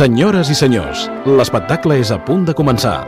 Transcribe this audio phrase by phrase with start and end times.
[0.00, 3.02] Senyores i senyors, l'espectacle és a punt de començar.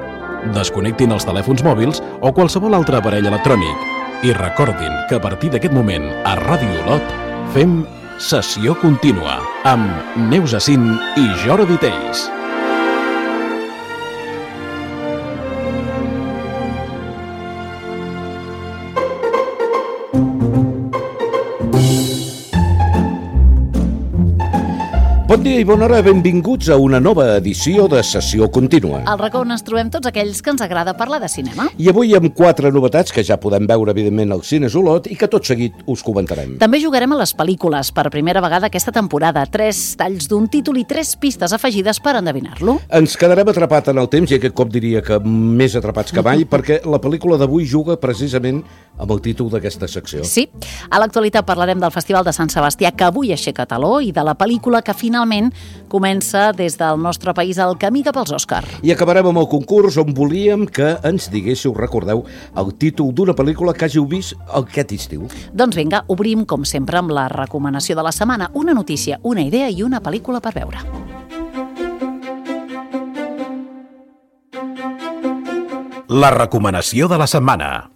[0.53, 5.73] Desconnectin els telèfons mòbils o qualsevol altre aparell electrònic i recordin que a partir d'aquest
[5.73, 7.17] moment a Ràdio Olot
[7.57, 7.79] fem
[8.21, 9.39] sessió contínua
[9.73, 10.85] amb Neus Assin
[11.17, 12.29] i Jordi Tells.
[25.53, 29.03] Dia i bona hora, benvinguts a una nova edició de Sessió Contínua.
[29.11, 31.67] Al racó on ens trobem tots aquells que ens agrada parlar de cinema.
[31.77, 35.29] I avui amb quatre novetats que ja podem veure, evidentment, al Cines Olot i que
[35.29, 36.55] tot seguit us comentarem.
[36.63, 39.45] També jugarem a les pel·lícules per primera vegada aquesta temporada.
[39.45, 42.79] Tres talls d'un títol i tres pistes afegides per endevinar-lo.
[42.89, 46.47] Ens quedarem atrapat en el temps i aquest cop diria que més atrapats que mai
[46.55, 48.63] perquè la pel·lícula d'avui juga precisament
[49.03, 50.23] amb el títol d'aquesta secció.
[50.25, 50.47] Sí,
[50.89, 54.37] a l'actualitat parlarem del Festival de Sant Sebastià que avui aixeca taló i de la
[54.39, 55.51] pel·lícula que finalment
[55.93, 58.63] comença des del nostre país el camí cap als Òscar.
[58.83, 62.25] I acabarem amb el concurs on volíem que ens diguéssiu, recordeu,
[62.57, 65.27] el títol d'una pel·lícula que hàgiu vist aquest estiu.
[65.53, 69.69] Doncs vinga, obrim com sempre amb la recomanació de la setmana, una notícia, una idea
[69.69, 70.87] i una pel·lícula per veure.
[76.13, 77.92] La recomanació de la setmana.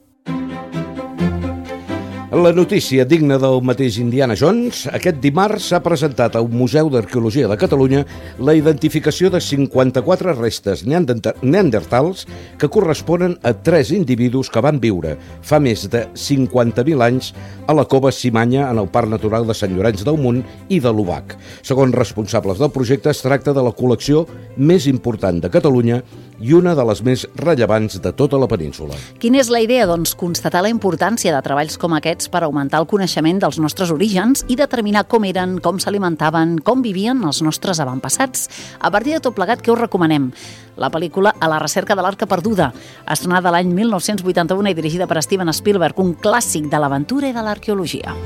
[2.37, 7.57] La notícia digna del mateix Indiana Jones, aquest dimarts s'ha presentat al Museu d'Arqueologia de
[7.57, 8.03] Catalunya
[8.45, 12.27] la identificació de 54 restes neandertals
[12.61, 17.33] que corresponen a tres individus que van viure fa més de 50.000 anys
[17.65, 20.93] a la cova Simanya en el Parc Natural de Sant Llorenç del Munt i de
[20.93, 21.39] l'Ubac.
[21.65, 24.27] Segons responsables del projecte, es tracta de la col·lecció
[24.61, 26.03] més important de Catalunya
[26.41, 28.97] i una de les més rellevants de tota la península.
[29.23, 29.87] Quina és la idea?
[29.89, 34.45] Doncs constatar la importància de treballs com aquests per augmentar el coneixement dels nostres orígens
[34.49, 38.49] i determinar com eren, com s'alimentaven, com vivien els nostres avantpassats.
[38.81, 40.31] A partir de tot plegat, què us recomanem?
[40.77, 42.73] La pel·lícula A la recerca de l'arca perduda,
[43.09, 48.17] estrenada l'any 1981 i dirigida per Steven Spielberg, un clàssic de l'aventura i de l'arqueologia.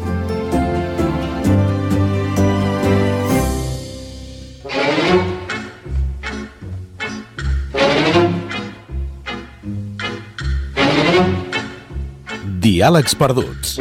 [12.71, 13.81] Diàlegs perduts.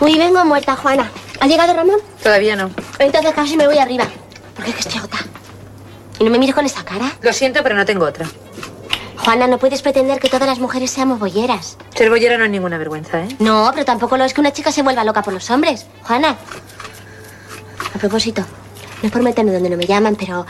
[0.00, 1.10] Uy, vengo muerta, Juana.
[1.40, 1.96] ¿Ha llegado Ramón?
[2.22, 2.70] Todavía no.
[2.98, 4.04] Entonces casi me voy arriba.
[4.54, 5.24] Porque es que estoy agotada.
[6.20, 7.10] ¿Y no me mires con esa cara?
[7.22, 8.28] Lo siento, pero no tengo otra.
[9.16, 11.78] Juana, no puedes pretender que todas las mujeres seamos bolleras.
[11.94, 13.28] Ser bollera no es ninguna vergüenza, ¿eh?
[13.38, 15.86] No, pero tampoco lo es que una chica se vuelva loca por los hombres.
[16.02, 16.36] Juana.
[17.94, 20.44] A propósito, no es por meterme donde no me llaman, pero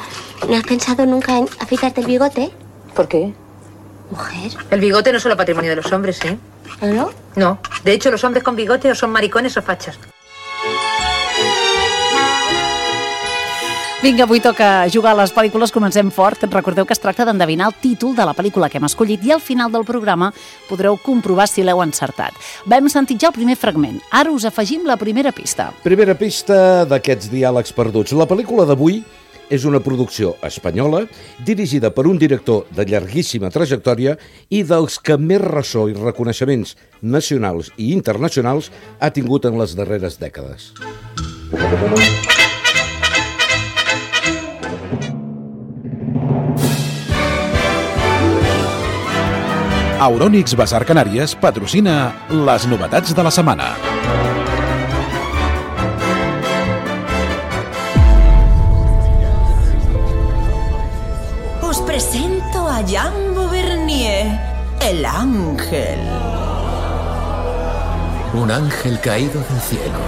[0.49, 2.51] ¿no has pensado nunca en afeitarte el bigote?
[2.97, 3.33] ¿Por qué?
[4.13, 4.53] Mujer.
[4.71, 6.37] El bigote no es solo patrimonio de los hombres, ¿eh?
[6.83, 7.11] ¿No?
[7.35, 7.59] No.
[7.83, 9.99] De hecho, los hombres con bigote o son maricones o fachas.
[14.03, 15.71] Vinga, avui toca jugar a les pel·lícules.
[15.73, 16.43] Comencem fort.
[16.51, 19.41] Recordeu que es tracta d'endevinar el títol de la pel·lícula que hem escollit i al
[19.41, 20.33] final del programa
[20.69, 22.35] podreu comprovar si l'heu encertat.
[22.67, 24.03] Vam sentir ja el primer fragment.
[24.11, 25.71] Ara us afegim la primera pista.
[25.87, 28.13] Primera pista d'aquests diàlegs perduts.
[28.19, 29.05] La pel·lícula d'avui
[29.53, 31.05] és una producció espanyola
[31.45, 34.17] dirigida per un director de llarguíssima trajectòria
[34.49, 40.17] i dels que més ressò i reconeixements nacionals i internacionals ha tingut en les darreres
[40.23, 40.73] dècades.
[50.03, 51.95] Eurònix Basar Canàries patrocina
[52.33, 53.69] les novetats de la setmana.
[62.93, 64.39] Jambo Bernier,
[64.83, 65.99] el ángel.
[68.35, 69.99] Un ángel caído del cielo.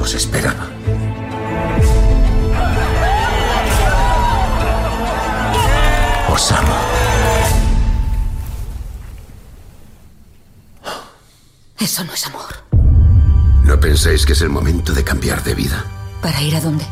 [0.00, 0.66] Os esperaba.
[6.32, 6.74] Os amo.
[11.78, 12.50] Eso no es amor.
[13.62, 15.84] ¿No pensáis que es el momento de cambiar de vida?
[16.20, 16.84] ¿Para ir a dónde?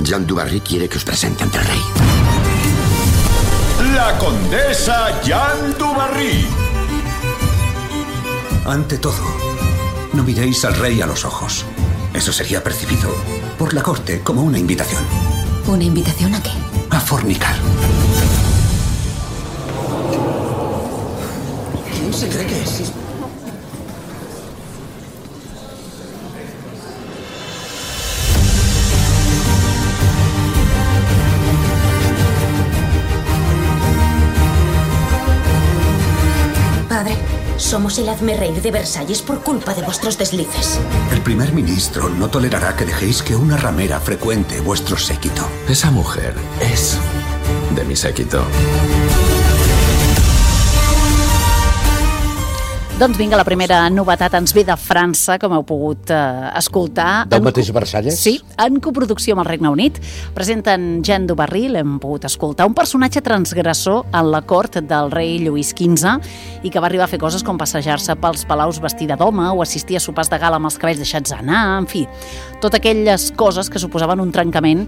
[0.00, 2.45] Jean Dubarry quiere que os presente ante el rey.
[3.96, 6.46] La condesa Jean Dubarry.
[8.66, 9.24] Ante todo,
[10.12, 11.64] no miréis al rey a los ojos.
[12.12, 13.08] Eso sería percibido
[13.58, 15.02] por la corte como una invitación
[15.66, 16.50] ¿Una invitación a qué?
[16.90, 17.56] a fornicar.
[21.90, 22.92] ¿Quién se cree que es?
[37.66, 40.78] Somos el hazme reír de Versalles por culpa de vuestros deslices.
[41.10, 45.42] El primer ministro no tolerará que dejéis que una ramera frecuente vuestro séquito.
[45.68, 46.96] Esa mujer es
[47.74, 48.44] de mi séquito.
[52.96, 56.18] Doncs vinga, la primera novetat ens ve de França, com heu pogut eh,
[56.56, 57.26] escoltar.
[57.28, 58.16] Del En mateix Versalles?
[58.16, 59.98] Sí, en coproducció amb el Regne Unit.
[60.32, 65.74] Presenten Jean Dubarry, l'hem pogut escoltar, un personatge transgressor en la cort del rei Lluís
[65.76, 69.60] XV i que va arribar a fer coses com passejar-se pels palaus vestida d'home o
[69.60, 72.06] assistir a sopars de gala amb els cabells deixats anar, en fi,
[72.64, 74.86] totes aquelles coses que suposaven un trencament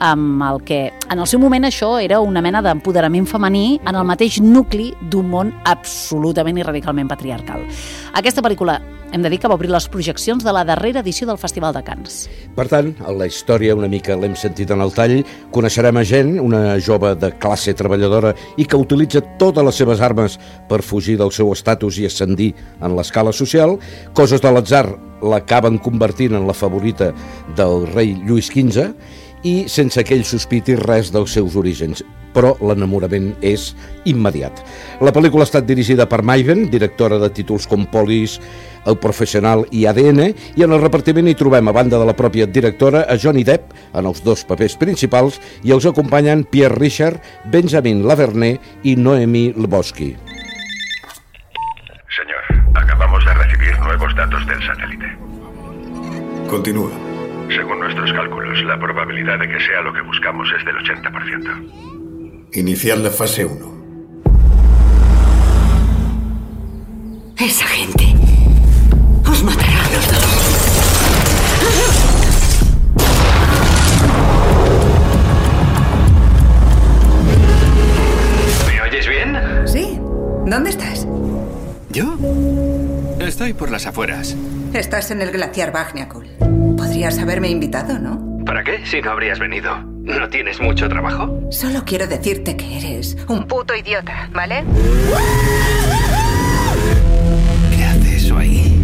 [0.00, 0.80] amb el que
[1.10, 5.26] en el seu moment això era una mena d'empoderament femení en el mateix nucli d'un
[5.26, 7.66] món absolutament i radicalment patriarcal.
[8.14, 8.78] Aquesta pel·lícula
[9.10, 11.82] hem de dir que va obrir les projeccions de la darrera edició del Festival de
[11.82, 12.20] Cannes.
[12.54, 15.16] Per tant, a la història una mica l'hem sentit en el tall,
[15.50, 20.38] coneixerem a gent, una jove de classe treballadora i que utilitza totes les seves armes
[20.70, 23.80] per fugir del seu estatus i ascendir en l'escala social.
[24.14, 24.86] Coses de l'atzar
[25.26, 27.10] l'acaben convertint en la favorita
[27.58, 28.94] del rei Lluís XV
[29.44, 32.04] i sense que ell sospiti res dels seus orígens
[32.34, 33.70] però l'enamorament és
[34.08, 34.62] immediat.
[35.02, 38.38] La pel·lícula ha estat dirigida per Maiven, directora de títols com Polis,
[38.88, 40.22] El Professional i ADN,
[40.56, 43.74] i en el repartiment hi trobem, a banda de la pròpia directora, a Johnny Depp,
[43.94, 47.20] en els dos papers principals, i els acompanyen Pierre Richard,
[47.52, 50.14] Benjamin Lavernet i Noemi Leboski.
[52.10, 52.44] Señor,
[52.74, 55.16] acabamos de recibir nuevos datos del satélite.
[56.48, 57.19] Continúa.
[57.54, 62.48] Según nuestros cálculos, la probabilidad de que sea lo que buscamos es del 80%.
[62.52, 63.80] Iniciar la fase 1.
[67.38, 68.04] Esa gente
[69.28, 70.30] os matará a los dos.
[78.68, 79.36] ¿Me oyes bien?
[79.66, 79.98] Sí.
[80.46, 81.04] ¿Dónde estás?
[81.90, 82.16] ¿Yo?
[83.18, 84.36] Estoy por las afueras.
[84.72, 86.28] Estás en el glaciar Bagniakul.
[87.00, 88.44] Podrías haberme invitado, ¿no?
[88.44, 88.84] ¿Para qué?
[88.84, 89.74] Si no habrías venido.
[90.02, 91.48] ¿No tienes mucho trabajo?
[91.50, 94.64] Solo quiero decirte que eres un puto idiota, ¿vale?
[97.74, 98.78] ¿Qué hace eso ahí?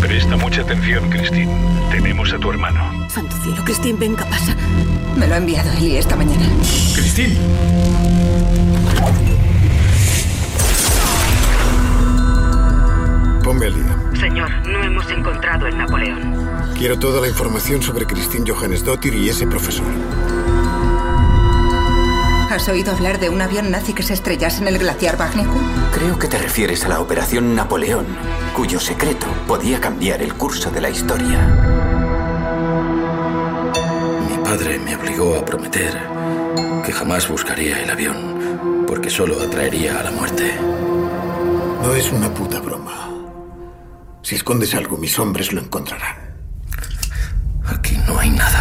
[0.00, 1.52] Presta mucha atención, Christine.
[1.90, 3.08] Tenemos a tu hermano.
[3.10, 4.54] Santo cielo, Christine, venga, pasa.
[5.16, 6.46] Me lo ha enviado Eli esta mañana.
[6.94, 7.34] Christine.
[13.48, 14.20] Ponme al día.
[14.20, 16.34] Señor, no hemos encontrado el Napoleón.
[16.76, 19.86] Quiero toda la información sobre Christine Johannesdottir y ese profesor.
[22.50, 25.62] ¿Has oído hablar de un avión nazi que se estrellase en el glaciar Bagniakul?
[25.94, 28.04] Creo que te refieres a la Operación Napoleón,
[28.54, 31.40] cuyo secreto podía cambiar el curso de la historia.
[34.28, 35.98] Mi padre me obligó a prometer
[36.84, 40.52] que jamás buscaría el avión, porque solo atraería a la muerte.
[41.82, 43.17] No es una puta broma.
[44.28, 46.14] Si escondes algo, mis hombres lo encontrarán.
[47.64, 48.60] Aquí no hay nada.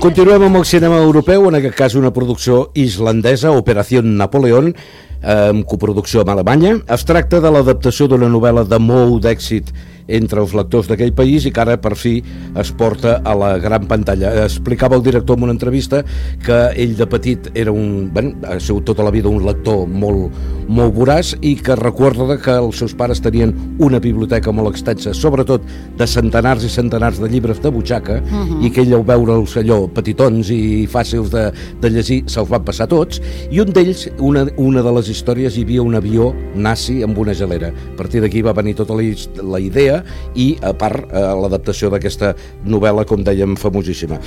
[0.00, 4.72] Continuem amb el cinema europeu, en aquest cas una producció islandesa, Operació Napoleón,
[5.20, 6.78] amb coproducció amb Alemanya.
[6.88, 9.68] Es tracta de l'adaptació d'una novel·la de molt d'èxit
[10.10, 12.18] entre els lectors d'aquell país i que ara per fi
[12.58, 14.32] es porta a la gran pantalla.
[14.44, 16.02] Explicava el director en una entrevista
[16.44, 20.34] que ell de petit era un, bueno, ha sigut tota la vida un lector molt,
[20.68, 25.64] molt voraç i que recorda que els seus pares tenien una biblioteca molt extensa, sobretot
[25.98, 28.64] de centenars i centenars de llibres de butxaca Mhm.
[28.64, 31.50] i que ell al veure'ls allò petitons i fàcils de,
[31.80, 35.64] de llegir se'ls van passar tots i un d'ells, una, una de les històries hi
[35.66, 39.04] havia un avió nazi amb una gelera a partir d'aquí va venir tota la,
[39.42, 39.99] la idea
[40.34, 42.34] i a part eh, l'adaptació d'aquesta
[42.66, 44.20] novel·la com dèiem famosíssima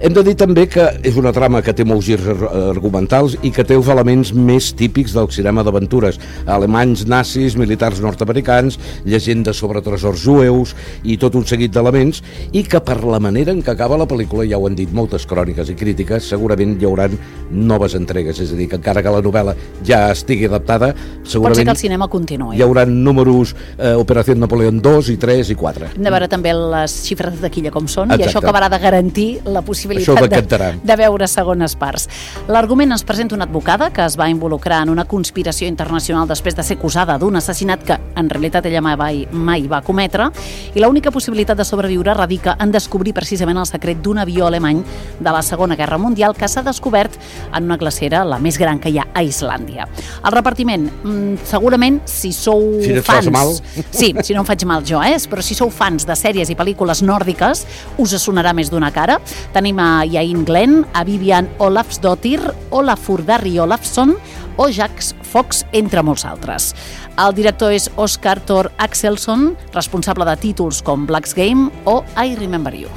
[0.00, 3.50] hem de dir també que és una trama que té molts girs ar- argumentals i
[3.50, 9.82] que té els elements més típics del cinema d'aventures alemanys, nazis, militars nord-americans llegendes sobre
[9.82, 13.98] tresors jueus i tot un seguit d'elements i que per la manera en què acaba
[13.98, 17.18] la pel·lícula ja ho han dit moltes cròniques i crítiques segurament hi hauran
[17.50, 21.24] noves entregues és a dir, que encara que la novel·la ja estigui adaptada Pot ser
[21.24, 22.54] que segurament el cinema continuï.
[22.56, 26.54] hi haurà números eh, Operació Napoleón 2 i 3 i 4 Hem de veure també
[26.54, 28.30] les xifres de taquilla com són i Exacte.
[28.30, 32.08] això acabarà de garantir la possibilitat possibilitat de, de veure segones parts.
[32.48, 36.64] L'argument ens presenta una advocada que es va involucrar en una conspiració internacional després de
[36.66, 40.28] ser acusada d'un assassinat que en realitat ella mai, mai va cometre
[40.74, 44.82] i l'única possibilitat de sobreviure radica en descobrir precisament el secret d'un avió alemany
[45.18, 47.16] de la Segona Guerra Mundial que s'ha descobert
[47.54, 49.88] en una glacera, la més gran que hi ha a Islàndia.
[50.24, 53.30] El repartiment, mm, segurament, si sou Si no fans...
[53.30, 53.54] mal.
[53.90, 55.16] Sí, si no em faig mal jo, eh?
[55.30, 57.64] però si sou fans de sèries i pel·lícules nòrdiques,
[57.98, 59.18] us sonarà més d'una cara.
[59.54, 64.16] Tenim a Jain Glenn, a Vivian Olafsdottir, Olafur Darri Olafsson
[64.56, 66.74] o Jax Fox, entre molts altres.
[67.18, 72.74] El director és Oscar Thor Axelsson, responsable de títols com Black's Game o I Remember
[72.74, 72.88] You.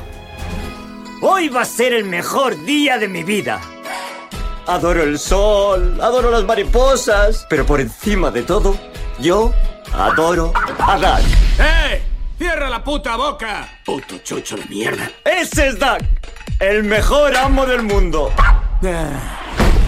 [1.21, 3.61] Hoy va a ser el mejor día de mi vida.
[4.65, 8.75] Adoro el sol, adoro las mariposas, pero por encima de todo,
[9.19, 9.53] yo
[9.93, 11.25] adoro a Doug.
[11.59, 12.01] ¡Eh!
[12.37, 13.69] ¡Cierra la puta boca!
[13.85, 15.11] Puto chocho de mierda.
[15.23, 15.99] Ese es Doug,
[16.61, 18.31] el mejor amo del mundo.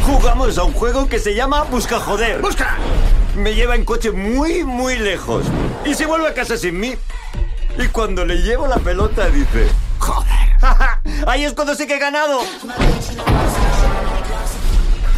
[0.06, 2.42] Jugamos a un juego que se llama Busca Joder.
[2.42, 2.78] ¡Busca!
[3.36, 5.46] Me lleva en coche muy, muy lejos.
[5.86, 6.96] Y se vuelve a casa sin mí.
[7.78, 9.68] Y cuando le llevo la pelota dice...
[10.00, 10.34] ¡Joder!
[11.28, 12.42] Ahí es cuando sé que he ganado.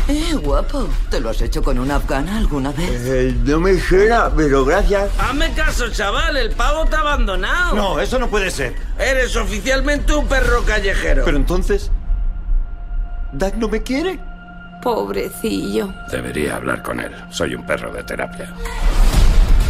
[0.07, 0.87] Eh, guapo.
[1.09, 3.01] ¿Te lo has hecho con una afgana alguna vez?
[3.05, 5.09] Eh, no me suena, pero gracias.
[5.17, 7.75] Hazme caso, chaval, el pavo te ha abandonado.
[7.75, 8.75] No, eso no puede ser.
[8.99, 11.23] Eres oficialmente un perro callejero.
[11.25, 11.91] Pero entonces...
[13.33, 14.19] ¿Doug no me quiere?
[14.81, 15.91] Pobrecillo.
[16.11, 17.11] Debería hablar con él.
[17.31, 18.53] Soy un perro de terapia.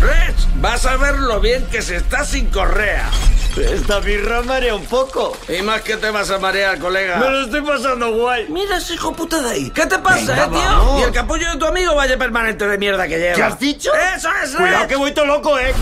[0.01, 3.09] Reg, vas a ver lo bien que se está sin correa.
[3.57, 5.35] Esta birra marea un poco.
[5.47, 7.17] Y más que te vas a marear, colega.
[7.17, 8.47] Me lo estoy pasando guay.
[8.49, 9.69] Mira ese hijo puta de ahí.
[9.71, 10.59] ¿Qué te pasa, Venga, eh, tío?
[10.59, 10.99] vamos.
[11.01, 13.35] Y el capullo de tu amigo vaya permanente de mierda que lleva.
[13.35, 13.91] ¿Qué has dicho?
[14.15, 14.55] ¡Eso es!
[14.55, 15.73] Cuidado que voy todo loco, eh.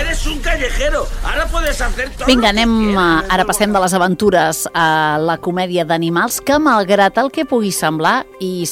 [0.00, 1.06] Eres un callejero.
[1.24, 2.26] Ahora puedes hacer todo.
[2.26, 7.30] Vinga, anem, eh, ara passem de les aventures a la comèdia d'animals, que malgrat el
[7.30, 8.62] que pugui semblar, i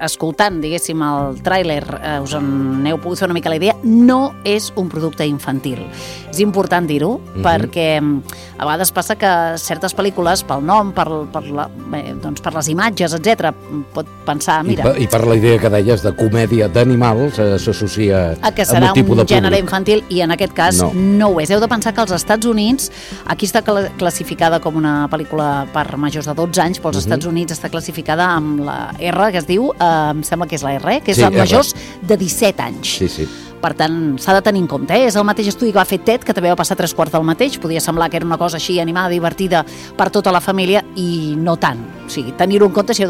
[0.00, 4.34] escoltant, diguéssim, el tràiler, eh, us en heu pogut fer una mica la idea, no
[4.44, 5.82] és un producte infantil.
[6.30, 7.42] És important dir-ho, Mhm.
[7.42, 8.22] perquè mm,
[8.58, 12.68] a vegades passa que certes pel·lícules, pel nom, per, per, la, bé, doncs per les
[12.68, 13.52] imatges, etc,
[13.94, 17.58] pot pensar, I, mira, per, I per la idea que deies de comèdia d'animals eh,
[17.58, 19.64] s'associa a que amb serà un tipus un de gènere públic.
[19.64, 20.92] infantil i en aquest cas No.
[20.92, 21.00] no.
[21.18, 21.50] no ho és.
[21.50, 22.90] Heu de pensar que als Estats Units,
[23.26, 27.04] aquí està cla- classificada com una pel·lícula per majors de 12 anys, però als Mhm.
[27.12, 30.62] Estats Units està classificada amb la R, que es diu, eh, em sembla que és
[30.62, 32.86] la R, que és Sí, amb majors de 17 anys.
[32.98, 33.28] Sí, sí.
[33.60, 34.94] Per tant, s'ha de tenir en compte.
[34.94, 35.06] Eh?
[35.08, 37.24] És el mateix estudi que va fer TED, que també va passar tres quarts del
[37.24, 37.58] mateix.
[37.58, 39.64] Podia semblar que era una cosa així animada, divertida
[39.96, 41.80] per tota la família, i no tant.
[42.06, 43.08] O sigui, tenir-ho en compte si heu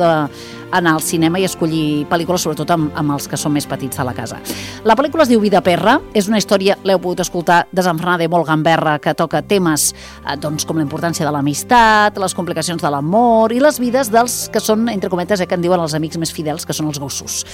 [0.73, 4.05] d'anar al cinema i escollir pel·lícules, sobretot amb, amb els que són més petits de
[4.07, 4.39] la casa.
[4.85, 8.47] La pel·lícula es diu Vida Perra, és una història, l'heu pogut escoltar, desenfrenada i molt
[8.49, 13.53] gamberra, que toca temes eh, doncs, com la importància de l'amistat, les complicacions de l'amor
[13.55, 16.33] i les vides dels que són, entre cometes, eh, que en diuen els amics més
[16.35, 17.45] fidels, que són els gossos.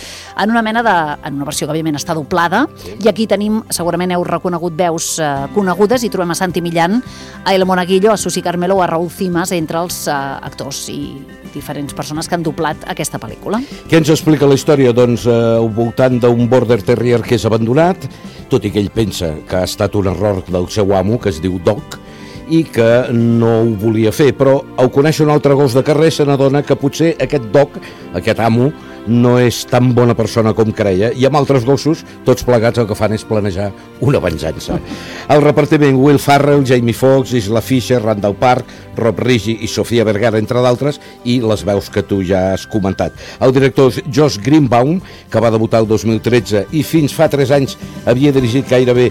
[0.40, 0.96] En una mena de...
[1.24, 2.64] en una versió que, òbviament, està doblada,
[2.98, 7.00] i aquí tenim, segurament heu reconegut veus eh, conegudes, i trobem a Santi Millán,
[7.44, 11.00] a El Monaguillo, a Susi Carmelo o a Raúl Cimas, entre els eh, actors i
[11.54, 13.60] diferents persones que han doblat aquesta pel·lícula.
[13.90, 14.94] Què ens explica la història?
[14.96, 18.08] Doncs eh, al voltant d'un border terrier que és abandonat,
[18.48, 21.40] tot i que ell pensa que ha estat un error del seu amo, que es
[21.44, 21.98] diu Doc,
[22.48, 26.26] i que no ho volia fer, però au conèixer un altre gos de carrer se
[26.28, 27.78] n'adona que potser aquest Doc,
[28.14, 28.70] aquest amo,
[29.06, 32.96] no és tan bona persona com creia, i amb altres gossos, tots plegats el que
[32.98, 33.70] fan és planejar
[34.04, 34.78] una venjança.
[35.34, 40.40] El repartiment Will Farrell, Jamie Foxx, Isla Fisher, Randall Park, Rob Rigi i Sofia Vergara,
[40.40, 43.16] entre d'altres, i les veus que tu ja has comentat.
[43.40, 47.78] El director és Josh Greenbaum, que va debutar el 2013 i fins fa 3 anys
[48.08, 49.10] havia dirigit gairebé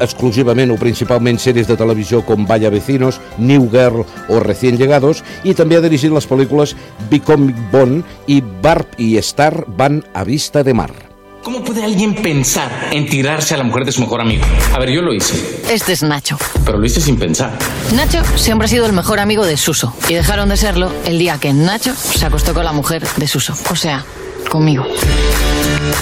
[0.00, 5.54] exclusivament o principalment sèries de televisió com Vaya Vecinos, New Girl o Recién Llegados i
[5.54, 6.76] també ha dirigit les pel·lícules
[7.10, 10.92] Becoming Bond i Barb i Star van a vista de mar.
[11.42, 14.42] ¿Cómo puede alguien pensar en tirarse a la mujer de su mejor amigo?
[14.72, 15.34] A ver, yo lo hice,
[15.70, 16.38] Este es Nacho.
[16.64, 17.52] pero lo hice sin pensar.
[17.94, 21.36] Nacho siempre ha sido el mejor amigo de Suso y dejaron de serlo el día
[21.38, 23.52] que Nacho se acostó con la mujer de Suso.
[23.70, 24.02] O sea,
[24.48, 24.86] conmigo.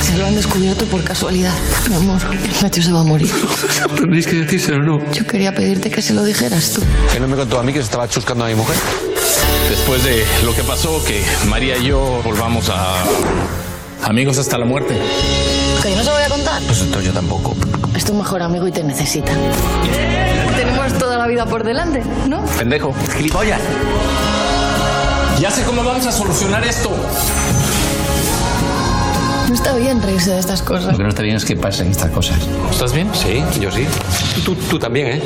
[0.02, 1.54] Se lo han descubierto por casualidad.
[1.88, 2.20] Mi amor,
[2.62, 3.30] Nacho se va a morir.
[3.96, 5.12] Tendréis que decírselo, ¿no?
[5.12, 6.82] Yo quería pedirte que se lo dijeras tú.
[7.12, 8.76] Que no me contó a mí que se estaba chuscando a mi mujer.
[9.70, 13.04] Después de lo que pasó, que María y yo volvamos a...
[14.04, 14.98] Amigos hasta la muerte.
[15.82, 16.62] Que no se voy a contar.
[16.64, 17.54] Pues entonces yo tampoco.
[17.94, 19.32] Es tu mejor amigo y te necesita.
[20.56, 22.44] Tenemos toda la vida por delante, ¿no?
[22.44, 22.94] Pendejo.
[23.16, 23.60] Gilipollas.
[25.40, 26.90] Ya sé cómo vamos a solucionar esto.
[29.52, 30.92] No está bien reírse de estas cosas.
[30.92, 32.38] Lo que no está bien es que pasen estas cosas.
[32.70, 33.10] ¿Estás bien?
[33.12, 33.86] Sí, yo sí.
[34.46, 35.22] Tú, tú también, ¿eh?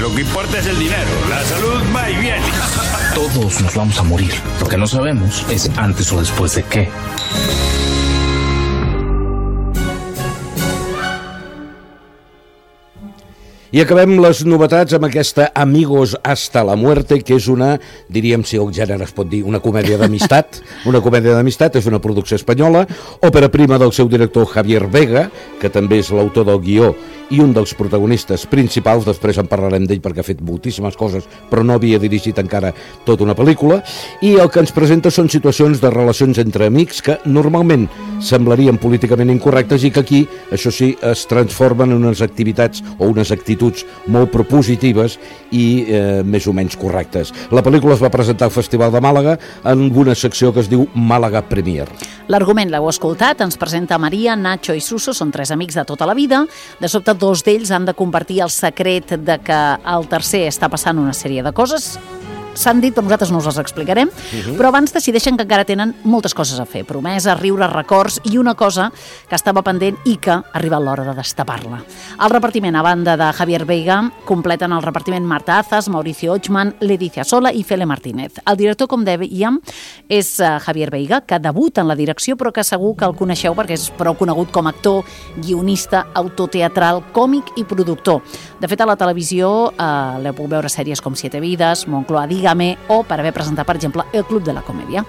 [0.00, 1.08] Lo que importa es el dinero.
[1.30, 2.42] La salud va y viene.
[3.14, 4.34] Todos nos vamos a morir.
[4.58, 6.88] Lo que no sabemos es antes o después de qué.
[13.72, 17.70] I acabem les novetats amb aquesta Amigos hasta la muerte, que és una,
[18.12, 20.58] diríem, si el gènere es pot dir, una comèdia d'amistat.
[20.90, 22.84] una comèdia d'amistat, és una producció espanyola,
[23.24, 26.92] òpera prima del seu director Javier Vega, que també és l'autor del guió
[27.32, 31.64] i un dels protagonistes principals, després en parlarem d'ell perquè ha fet moltíssimes coses, però
[31.64, 32.74] no havia dirigit encara
[33.06, 33.80] tota una pel·lícula,
[34.20, 37.88] i el que ens presenta són situacions de relacions entre amics que normalment
[38.22, 40.22] semblarien políticament incorrectes i que aquí,
[40.52, 45.18] això sí, es transformen en unes activitats o unes actituds molt propositives
[45.50, 47.32] i eh, més o menys correctes.
[47.50, 49.38] La pel·lícula es va presentar al Festival de Màlaga
[49.72, 51.88] en una secció que es diu Màlaga Premier.
[52.32, 56.14] L'argument l'heu escoltat, ens presenta Maria, Nacho i Suso, són tres amics de tota la
[56.14, 56.44] vida.
[56.80, 59.60] De sobte, dos d'ells han de compartir el secret de que
[59.94, 61.94] el tercer està passant una sèrie de coses
[62.54, 64.56] s'han dit, però nosaltres no us les explicarem, uh -huh.
[64.56, 68.54] però abans decideixen que encara tenen moltes coses a fer, promeses, riures, records i una
[68.54, 68.92] cosa
[69.28, 71.82] que estava pendent i que ha arribat l'hora de destapar-la.
[72.22, 77.24] El repartiment, a banda de Javier Veiga, completen el repartiment Marta Azas, Mauricio Ochman, Leticia
[77.24, 78.32] Sola i Fele Martínez.
[78.46, 79.60] El director, com dèiem,
[80.08, 83.54] és uh, Javier Veiga, que debuta en la direcció, però que segur que el coneixeu
[83.54, 85.04] perquè és prou conegut com a actor,
[85.36, 88.22] guionista, autor teatral, còmic i productor.
[88.60, 92.76] De fet, a la televisió eh, l'heu puc veure sèries com Siete Vidas, Moncloa Dígame
[92.88, 95.04] o per haver presentat, per exemple, El Club de la Comèdia.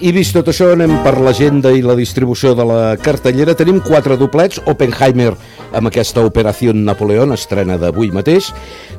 [0.00, 3.52] I vist tot això, anem per l'agenda i la distribució de la cartellera.
[3.52, 5.34] Tenim quatre doblets, Oppenheimer
[5.76, 8.48] amb aquesta Operació Napoleón, estrena d'avui mateix,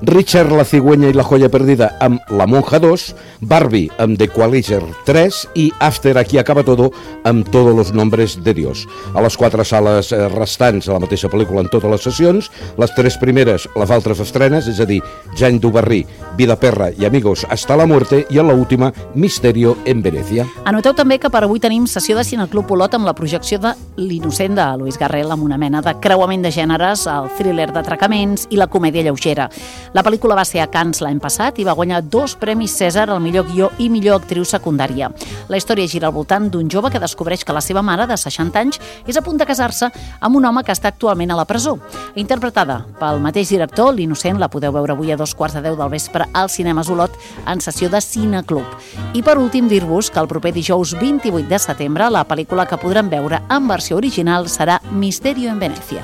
[0.06, 3.06] Richard la cigüeña i la joia perdida amb La monja 2,
[3.50, 6.92] Barbie amb The Qualizer 3 i After aquí acaba todo
[7.26, 8.86] amb Todos los nombres de Dios.
[9.16, 12.96] A les quatre sales eh, restants a la mateixa pel·lícula en totes les sessions, les
[12.96, 15.02] tres primeres, les altres estrenes, és a dir,
[15.34, 16.06] Jane Dubarry,
[16.38, 20.46] Vida Perra i Amigos hasta la muerte i a l'última, Misterio en Venecia.
[20.70, 23.70] Anoteu també que per avui tenim sessió de Cineclub Olot amb la projecció de
[24.02, 28.58] L'innocent de Luis Garrel amb una mena de creuament de gèneres, el thriller d'atracaments i
[28.60, 29.46] la comèdia lleugera.
[29.94, 33.22] La pel·lícula va ser a Cannes l'any passat i va guanyar dos premis César al
[33.24, 35.12] millor guió i millor actriu secundària.
[35.50, 38.60] La història gira al voltant d'un jove que descobreix que la seva mare, de 60
[38.60, 41.78] anys, és a punt de casar-se amb un home que està actualment a la presó.
[42.16, 45.94] Interpretada pel mateix director, L'innocent la podeu veure avui a dos quarts de deu del
[45.94, 48.66] vespre al Cinema Olot en sessió de Cineclub.
[49.14, 53.10] I per últim dir-vos que el proper dijous 28 de setembre la pel·lícula que podrem
[53.12, 56.02] veure en versió original serà Misterio en Venecia.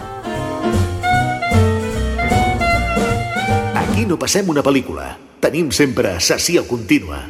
[3.82, 5.18] Aquí no passem una pel·lícula.
[5.42, 7.24] Tenim sempre sessió contínua.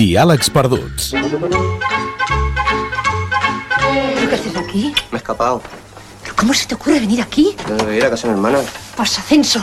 [0.00, 1.12] Diàlegs perduts.
[1.12, 1.18] ¿Qué
[4.34, 4.94] haces aquí?
[5.12, 5.60] Me he escapado.
[6.40, 7.54] ¿Pero cómo se te ocurre venir aquí?
[7.86, 8.60] Que ir a casa de mi hermana.
[8.96, 9.60] Pues ascenso.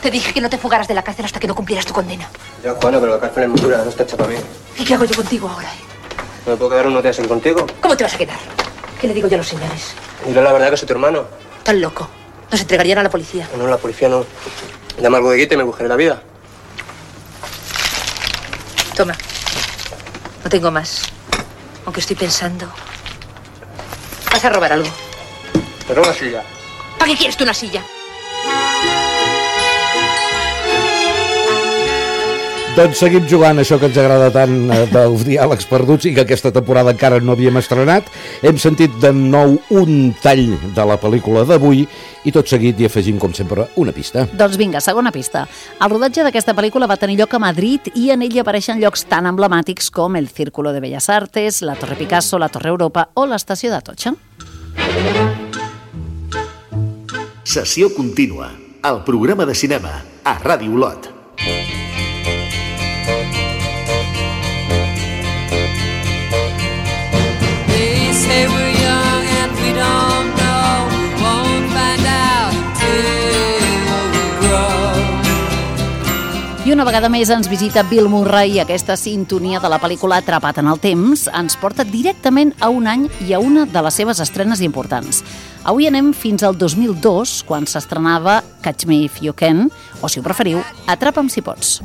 [0.00, 2.28] Te dije que no te fugaras de la cárcel hasta que no cumplieras tu condena.
[2.62, 4.36] Ya, Juana, pero la cárcel es muy dura, no está hecha para mí.
[4.78, 5.66] ¿Y qué hago yo contigo ahora?
[5.66, 5.78] eh?
[6.46, 7.66] ¿No me puedo quedar unos días aquí contigo?
[7.80, 8.38] ¿Cómo te vas a quedar?
[9.00, 9.92] ¿Qué le digo yo a los señores?
[10.24, 11.24] Dile la verdad que soy tu hermano.
[11.64, 12.08] Tan loco.
[12.52, 13.48] Nos entregarían a la policía.
[13.58, 14.24] No, la policía no.
[15.02, 16.22] Llama al bodeguita y me cogeré la vida.
[18.94, 19.16] Toma.
[20.44, 21.02] No tengo más.
[21.84, 22.68] Aunque estoy pensando.
[24.32, 24.88] Vas a robar algo.
[25.90, 26.44] Pero una silla.
[27.00, 27.82] ¿Para qué quieres tú una silla?
[32.76, 36.52] Doncs seguim jugant això que ens agrada tant eh, dels diàlegs perduts i que aquesta
[36.54, 38.06] temporada encara no havíem estrenat.
[38.46, 43.18] Hem sentit de nou un tall de la pel·lícula d'avui i tot seguit hi afegim,
[43.18, 44.28] com sempre, una pista.
[44.30, 45.48] Doncs vinga, segona pista.
[45.82, 49.26] El rodatge d'aquesta pel·lícula va tenir lloc a Madrid i en ell apareixen llocs tan
[49.26, 53.74] emblemàtics com el Círculo de Bellas Artes, la Torre Picasso, la Torre Europa o l'estació
[53.74, 54.14] d'Atocha.
[57.50, 58.52] Sessió contínua.
[58.90, 61.09] El programa de cinema a Ràdio Olot.
[76.80, 80.70] Una vegada més ens visita Bill Murray i aquesta sintonia de la pel·lícula Atrapat en
[80.70, 84.62] el temps ens porta directament a un any i a una de les seves estrenes
[84.64, 85.20] importants.
[85.68, 89.68] Avui anem fins al 2002, quan s'estrenava Catch Me If You Can,
[90.00, 91.82] o si ho preferiu, Atrapa'm si pots.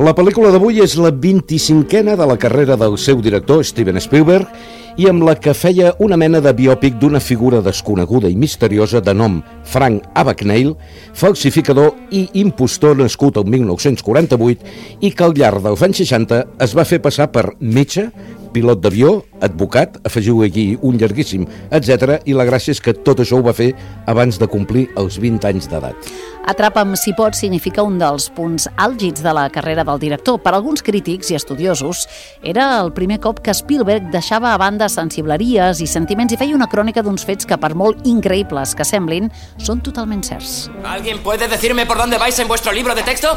[0.00, 4.48] La pel·lícula d'avui és la 25a de la carrera del seu director, Steven Spielberg,
[4.96, 9.12] i amb la que feia una mena de biòpic d'una figura desconeguda i misteriosa de
[9.12, 10.72] nom Frank Abagnale,
[11.12, 16.88] falsificador i impostor nascut el 1948 i que al llarg dels anys 60 es va
[16.88, 18.08] fer passar per metge,
[18.52, 22.20] pilot d'avió, advocat, afegiu aquí un llarguíssim, etc.
[22.26, 23.72] I la gràcia és que tot això ho va fer
[24.10, 26.10] abans de complir els 20 anys d'edat.
[26.50, 30.40] Atrapa'm si pot significa un dels punts àlgids de la carrera del director.
[30.42, 32.06] Per alguns crítics i estudiosos,
[32.42, 36.70] era el primer cop que Spielberg deixava a banda sensibleries i sentiments i feia una
[36.72, 40.70] crònica d'uns fets que, per molt increïbles que semblin, són totalment certs.
[40.82, 43.36] ¿Alguien puede decirme por dónde vais en vuestro libro de texto?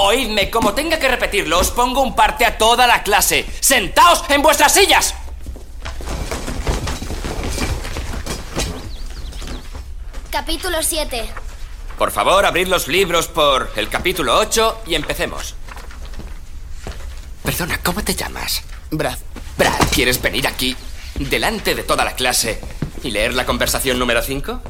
[0.00, 3.44] Oídme, como tenga que repetirlo, os pongo un parte a toda la clase.
[3.58, 5.12] ¡Sentaos en vuestras sillas!
[10.30, 11.28] Capítulo 7.
[11.98, 15.56] Por favor, abrid los libros por el capítulo 8 y empecemos.
[17.42, 18.62] Perdona, ¿cómo te llamas?
[18.92, 19.18] Brad.
[19.56, 20.76] Brad, ¿quieres venir aquí,
[21.16, 22.60] delante de toda la clase,
[23.02, 24.62] y leer la conversación número 5?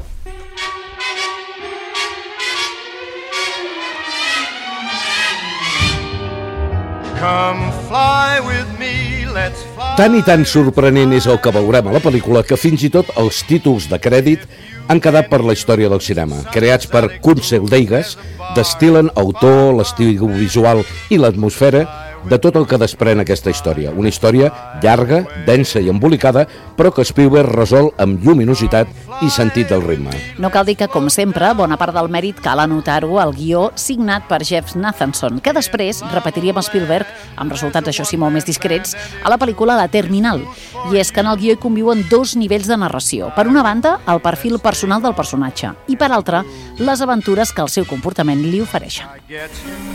[9.99, 13.09] Tan i tan sorprenent és el que veurem a la pel·lícula que fins i tot
[13.19, 14.45] els títols de crèdit
[14.89, 16.39] han quedat per la història del cinema.
[16.53, 18.15] Creats per Kunsel Deigas,
[18.55, 21.83] destilen autor, l'estil visual i l'atmosfera
[22.29, 23.91] de tot el que desprèn aquesta història.
[23.95, 24.51] Una història
[24.83, 26.45] llarga, densa i embolicada,
[26.77, 28.89] però que Spielberg resol amb lluminositat
[29.23, 30.13] i sentit del ritme.
[30.39, 34.27] No cal dir que, com sempre, bona part del mèrit cal anotar-ho al guió signat
[34.29, 38.95] per Jeff Nathanson, que després repetiria amb Spielberg, amb resultats això sí molt més discrets,
[39.23, 40.43] a la pel·lícula La Terminal.
[40.91, 43.33] I és que en el guió hi conviuen dos nivells de narració.
[43.35, 46.43] Per una banda, el perfil personal del personatge, i per altra,
[46.79, 49.07] les aventures que el seu comportament li ofereixen.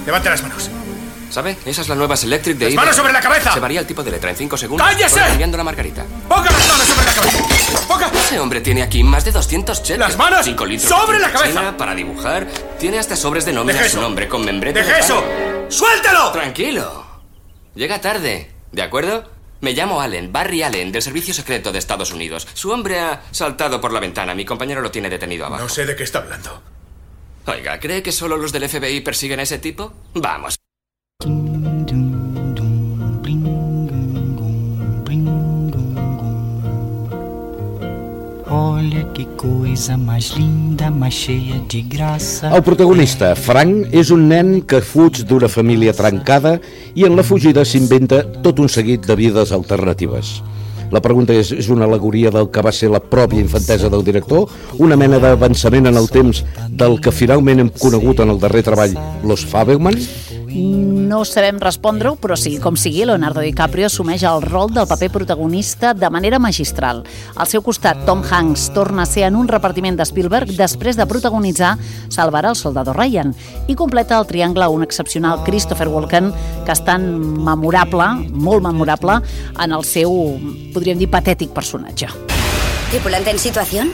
[0.06, 0.70] Levante las manos.
[1.34, 1.56] ¿Sabe?
[1.66, 3.52] Esa es la nueva Selectric de ¡Las manos sobre la cabeza!
[3.52, 4.86] Se varía el tipo de letra en 5 segundos.
[4.86, 5.18] ¡Cállese!
[5.18, 6.04] cambiando la margarita.
[6.28, 7.88] ¡Ponga las manos sobre la cabeza!
[7.88, 8.06] ¡Ponga!
[8.06, 9.98] Ese hombre tiene aquí más de 200 cheques.
[9.98, 11.58] ¡Las manos 5 litros sobre la cabeza!
[11.58, 12.46] china para dibujar.
[12.78, 14.02] Tiene hasta sobres de nómina Deje su eso.
[14.02, 14.78] nombre con membrete.
[14.78, 15.22] ¡Deje de eso!
[15.22, 15.66] pan.
[15.72, 16.30] ¡Suéltelo!
[16.30, 17.04] Tranquilo.
[17.74, 19.28] Llega tarde, ¿de acuerdo?
[19.60, 22.46] Me llamo Allen, Barry Allen, del Servicio Secreto de Estados Unidos.
[22.54, 24.36] Su hombre ha saltado por la ventana.
[24.36, 25.64] Mi compañero lo tiene detenido abajo.
[25.64, 26.62] No sé de qué está hablando.
[27.46, 29.92] Oiga, ¿cree que solo los del FBI persiguen a ese tipo?
[30.14, 30.54] Vamos.
[38.50, 42.50] Olha que coisa mais linda, mais cheia de graça.
[42.54, 46.58] El protagonista, Frank, és un nen que fuig d'una família trencada
[46.94, 50.42] i en la fugida s'inventa tot un seguit de vides alternatives.
[50.92, 54.50] La pregunta és, és una alegoria del que va ser la pròpia infantesa del director?
[54.78, 58.94] Una mena d'avançament en el temps del que finalment hem conegut en el darrer treball,
[59.24, 59.96] Los Fabelman?
[60.54, 65.94] No sabem respondre-ho, però sigui com sigui, Leonardo DiCaprio assumeix el rol del paper protagonista
[65.98, 67.02] de manera magistral.
[67.34, 71.08] Al seu costat, Tom Hanks torna a ser en un repartiment de Spielberg després de
[71.10, 71.74] protagonitzar
[72.08, 73.34] Salvar el soldado Ryan
[73.66, 76.30] i completa el triangle un excepcional Christopher Walken
[76.64, 77.02] que és tan
[77.42, 79.18] memorable, molt memorable,
[79.58, 80.38] en el seu,
[80.72, 82.12] podríem dir, patètic personatge.
[82.90, 83.92] ¿Tripulante en situación?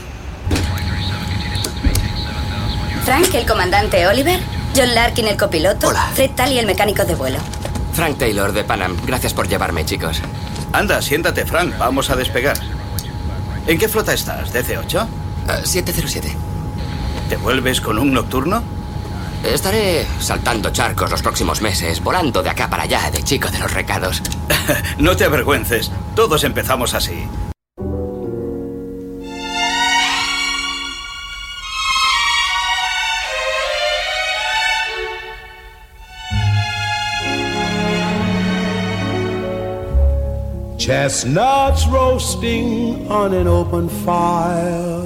[3.03, 4.60] Frank, el comandante Oliver.
[4.75, 5.91] John Larkin, el copiloto.
[6.13, 7.39] Fred Talley, el mecánico de vuelo.
[7.93, 8.95] Frank Taylor, de Panam.
[9.05, 10.21] Gracias por llevarme, chicos.
[10.71, 11.77] Anda, siéntate, Frank.
[11.77, 12.57] Vamos a despegar.
[13.67, 14.53] ¿En qué flota estás?
[14.53, 15.07] ¿DC-8?
[15.63, 16.35] 707.
[17.29, 18.63] ¿Te vuelves con un nocturno?
[19.43, 23.73] Estaré saltando charcos los próximos meses, volando de acá para allá, de chico de los
[23.73, 24.21] recados.
[24.97, 25.91] no te avergüences.
[26.15, 27.27] Todos empezamos así.
[40.91, 44.99] Chestnuts roasting on an open fire.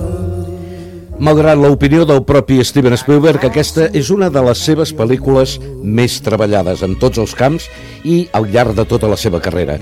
[1.21, 6.81] Malgrat l'opinió del propi Steven Spielberg, aquesta és una de les seves pel·lícules més treballades
[6.87, 7.67] en tots els camps
[8.01, 9.75] i al llarg de tota la seva carrera.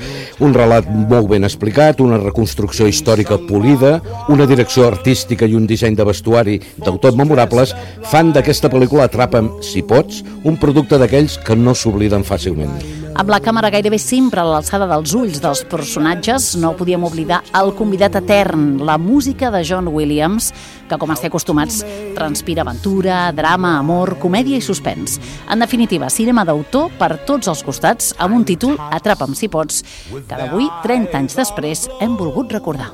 [0.43, 3.93] Un relat molt ben explicat, una reconstrucció històrica polida,
[4.27, 7.71] una direcció artística i un disseny de vestuari del tot memorables
[8.11, 13.02] fan d'aquesta pel·lícula Atrapa'm, si pots, un producte d'aquells que no s'obliden fàcilment.
[13.13, 17.69] Amb la càmera gairebé sempre a l'alçada dels ulls dels personatges, no podíem oblidar el
[17.77, 20.49] convidat etern, la música de John Williams,
[20.89, 21.83] que, com estem acostumats,
[22.17, 25.19] transpira aventura, drama, amor, comèdia i suspens.
[25.45, 30.33] En definitiva, cinema d'autor per tots els costats, amb un títol Atrapa'm si pots, que
[30.33, 32.89] d'avui, 30 anys després, hem volgut recordar.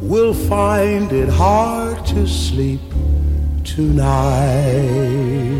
[0.00, 2.80] We'll find it hard to sleep
[3.62, 5.59] tonight.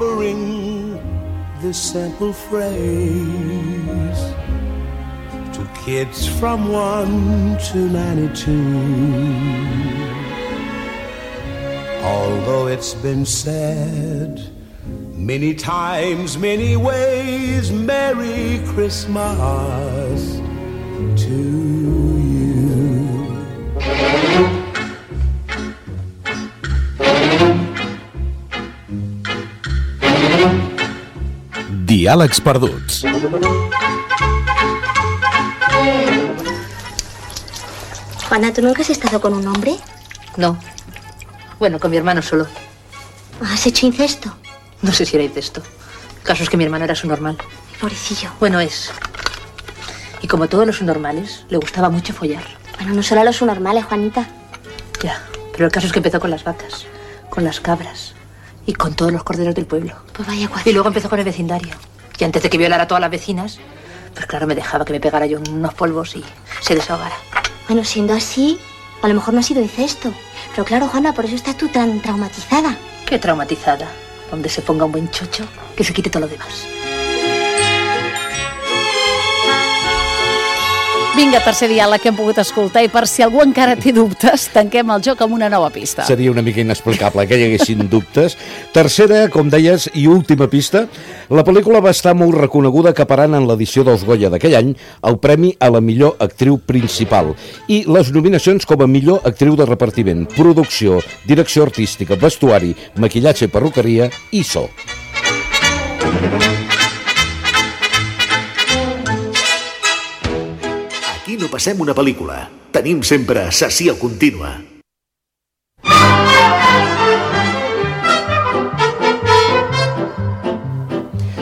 [0.00, 0.96] offering
[1.60, 2.72] this simple phrase
[5.54, 8.50] to kids from 1 to 92.
[12.02, 14.40] Although it's been said
[14.86, 20.40] many times, many ways, Merry Christmas
[21.24, 21.79] to
[32.00, 33.02] Diàlegs perduts.
[38.26, 39.76] Juana, ¿tú nunca has estado con un hombre?
[40.38, 40.58] No.
[41.58, 42.46] Bueno, con mi hermano solo.
[43.42, 44.34] ¿Has hecho incesto?
[44.80, 45.62] No sé si era incesto.
[46.20, 47.36] El caso es que mi hermano era su normal.
[47.78, 48.30] Pobrecillo.
[48.40, 48.90] Bueno, es.
[50.22, 52.44] Y como todos los normales, le gustaba mucho follar.
[52.78, 54.26] Bueno, no solo a los normales, Juanita.
[55.02, 56.86] Ya, pero el caso es que empezó con las vacas,
[57.28, 58.14] con las cabras
[58.70, 59.94] y con todos los corderos del pueblo.
[60.12, 61.74] Pues vaya Y luego empezó con el vecindario.
[62.16, 63.58] Y antes de que violara a todas las vecinas,
[64.14, 66.24] pues claro, me dejaba que me pegara yo unos polvos y
[66.60, 67.16] se desahogara.
[67.66, 68.60] Bueno, siendo así,
[69.02, 70.12] a lo mejor no ha sido incesto.
[70.52, 72.76] Pero claro, Juana, por eso estás tú tan traumatizada.
[73.06, 73.88] Qué traumatizada.
[74.30, 76.68] Donde se ponga un buen chocho, que se quite todo lo demás.
[81.20, 84.88] Vinga, tercer diàleg que hem pogut escoltar i per si algú encara té dubtes, tanquem
[84.94, 86.06] el joc amb una nova pista.
[86.08, 88.38] Seria una mica inexplicable que hi haguessin dubtes.
[88.72, 90.86] Tercera, com deies, i última pista.
[91.28, 94.70] La pel·lícula va estar molt reconeguda acaparant en l'edició dels Goya d'aquell any
[95.10, 97.34] el premi a la millor actriu principal
[97.68, 103.52] i les nominacions com a millor actriu de repartiment, producció, direcció artística, vestuari, maquillatge i
[103.52, 104.70] perruqueria i so.
[106.00, 106.79] Aquí no
[111.50, 112.44] passem una pel·lícula.
[112.72, 114.54] Tenim sempre sessió contínua.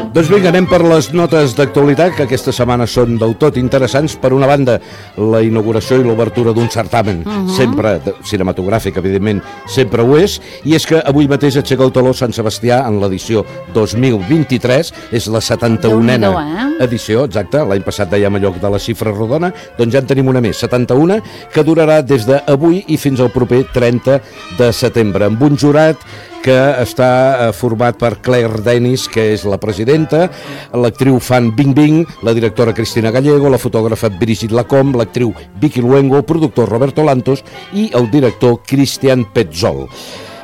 [0.09, 4.15] Doncs vinga, anem per les notes d'actualitat, que aquesta setmana són del tot interessants.
[4.19, 4.79] Per una banda,
[5.21, 7.49] la inauguració i l'obertura d'un certamen, Mhm.
[7.55, 12.13] sempre de- cinematogràfic, evidentment, sempre ho és, i és que avui mateix aixeca el taló
[12.15, 13.45] Sant Sebastià en l'edició
[13.75, 16.85] 2023, és la 71a Déu-n'hi-do, eh?
[16.85, 20.41] edició, exacte, l'any passat dèiem allò de la xifra rodona, doncs ja en tenim una
[20.41, 21.21] més, 71,
[21.53, 24.21] que durarà des d'avui i fins al proper 30
[24.57, 25.97] de setembre, amb un jurat
[26.45, 27.11] que està
[27.49, 30.27] eh, format per Claire Dennis, que és la presidenta,
[30.73, 36.27] l'actriu Fan Bingbing, la directora Cristina Gallego, la fotògrafa Brigitte Lacombe, l'actriu Vicky Luengo, el
[36.29, 39.87] productor Roberto Lantos i el director Christian Petzol.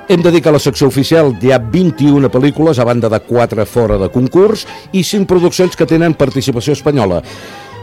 [0.06, 3.22] Hem de dir que a la secció oficial hi ha 21 pel·lícules, a banda de
[3.24, 7.22] 4 fora de concurs, i 5 produccions que tenen participació espanyola.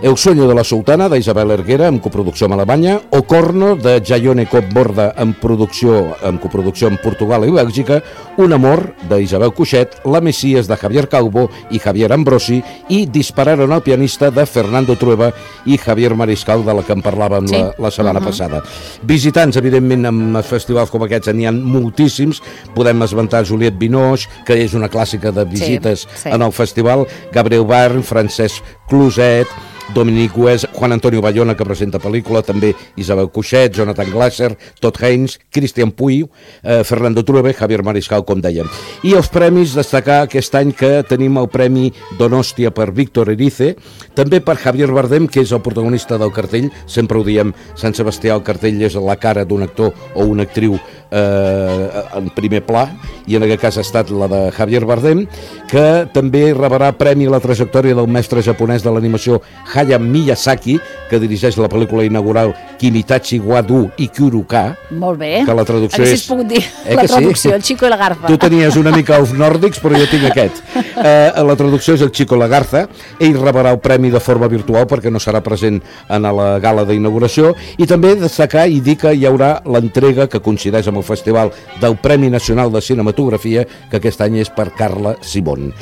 [0.01, 4.47] El sueño de la sultana, d'Isabel Erguera, amb coproducció amb Alemanya, O Corno, de Jaione
[4.49, 7.99] Copborda, amb, producció, amb coproducció amb Portugal i Bèlgica,
[8.41, 13.83] Un amor, d'Isabel Cuixet, La Messias, de Javier Calvo i Javier Ambrosi, i Dispararon al
[13.83, 15.29] pianista, de Fernando Trueba
[15.69, 17.57] i Javier Mariscal, de la que en parlàvem Sí.
[17.61, 18.25] la, la setmana Mhm.
[18.25, 18.63] passada.
[19.03, 22.41] Visitants, evidentment, amb festivals com aquests n'hi ha moltíssims.
[22.73, 26.29] Podem esmentar Juliette Binoche, que és una clàssica de visites sí.
[26.29, 29.47] en el festival, Gabriel Byrne, Francesc Closet,
[29.93, 35.39] Dominic West, Juan Antonio Bayona, que presenta pel·lícula, també Isabel Cuixet, Jonathan Glasser, Todd Haynes,
[35.51, 36.23] Christian Puy,
[36.63, 38.69] eh, Fernando Truebe, Javier Mariscal, com dèiem.
[39.03, 43.75] I els premis, destacar aquest any que tenim el Premi Donòstia per Víctor Erice,
[44.15, 48.35] també per Javier Bardem, que és el protagonista del cartell, sempre ho diem, Sant Sebastià,
[48.35, 50.77] el cartell és la cara d'un actor o una actriu
[51.11, 52.87] eh, en primer pla,
[53.27, 55.25] i en aquest cas ha estat la de Javier Bardem,
[55.69, 59.41] que també rebrà premi a la trajectòria del mestre japonès de l'animació
[59.73, 65.43] Hayao Miyazaki, que dirigeix la pel·lícula inaugural Kimitachi wa Du Ikuruka, Molt bé.
[65.45, 67.13] que la traducció Haguessis és- pogut dir Eh la que sí?
[67.13, 68.27] traducció, el Chico i la Garza.
[68.27, 70.61] Tu tenies una mica els nòrdics, però jo tinc aquest.
[71.03, 72.87] Eh, la traducció és el Chico Lagarza.
[73.19, 77.55] Ell rebrà el premi de forma virtual perquè no serà present en la gala d'inauguració.
[77.77, 81.49] I també destacar i dir que hi haurà l'entrega que coincideix amb el Festival
[81.81, 85.73] del Premi Nacional de Cinematografia, que aquest any és per Carla Simón.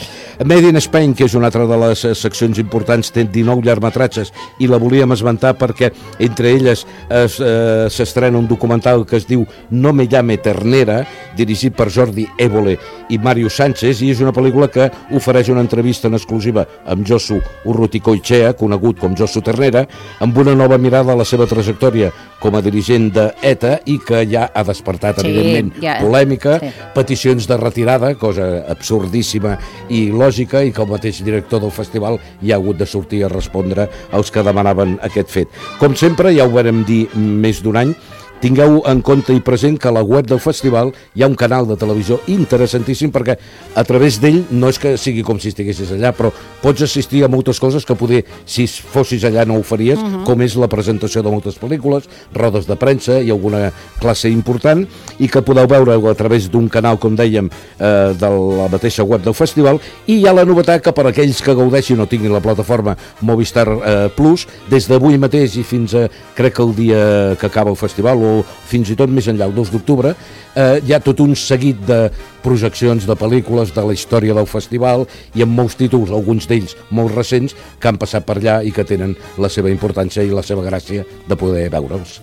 [0.45, 4.67] Made in Spain, que és una altra de les seccions importants, té 19 llargmetratges i
[4.67, 9.93] la volíem esmentar perquè entre elles es, eh, s'estrena un documental que es diu No
[9.93, 12.77] me llame Ternera, dirigit per Jordi Évole
[13.09, 17.39] i Mario Sánchez, i és una pel·lícula que ofereix una entrevista en exclusiva amb Josu
[17.65, 19.85] Urruticoichea, conegut com Josu Ternera,
[20.19, 24.49] amb una nova mirada a la seva trajectòria com a dirigent d'ETA i que ja
[24.53, 25.99] ha despertat, Sí, evidentment, ja.
[26.01, 26.71] polèmica, Sí.
[26.95, 29.57] peticions de retirada, cosa absurdíssima
[29.89, 33.27] i lògica, i que el mateix director del festival hi ha hagut de sortir a
[33.29, 33.68] respondre
[34.11, 35.59] als que demanaven aquest fet.
[35.79, 37.93] Com sempre, ja ho vam dir més d'un any,
[38.41, 41.67] tingueu en compte i present que a la web del festival hi ha un canal
[41.67, 43.35] de televisió interessantíssim perquè
[43.75, 47.29] a través d'ell no és que sigui com si estiguessis allà, però pots assistir a
[47.31, 50.23] moltes coses que poder, si fossis allà no ho faries, Mhm.
[50.23, 54.87] com és la presentació de moltes pel·lícules, rodes de premsa i alguna classe important,
[55.19, 57.49] i que podeu veure a través d'un canal, com dèiem,
[57.79, 61.41] eh, de la mateixa web del festival, i hi ha la novetat que per aquells
[61.41, 66.07] que gaudeixin o tinguin la plataforma Movistar eh, Plus, des d'avui mateix i fins a,
[66.35, 68.28] crec que el dia que acaba el festival, o
[68.69, 70.13] fins i tot més enllà, el 2 d'octubre,
[70.55, 71.99] eh, hi ha tot un seguit de
[72.43, 77.15] projeccions de pel·lícules de la història del festival i amb molts títols, alguns d'ells molt
[77.17, 80.65] recents, que han passat per allà i que tenen la seva importància i la seva
[80.65, 82.19] gràcia de poder veure'ls.